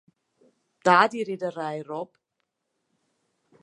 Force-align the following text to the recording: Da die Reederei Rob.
Da 0.83 1.07
die 1.07 1.21
Reederei 1.21 1.83
Rob. 1.83 2.17